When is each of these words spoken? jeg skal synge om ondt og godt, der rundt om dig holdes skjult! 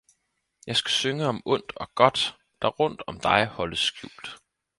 jeg 0.67 0.75
skal 0.75 0.89
synge 0.91 1.25
om 1.25 1.41
ondt 1.45 1.73
og 1.77 1.95
godt, 1.95 2.37
der 2.61 2.67
rundt 2.67 3.01
om 3.07 3.19
dig 3.19 3.45
holdes 3.45 3.79
skjult! 3.79 4.35